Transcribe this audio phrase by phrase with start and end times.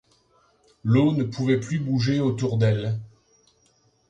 [0.83, 2.99] L’eau ne pouvait plus bouger autour d’elles.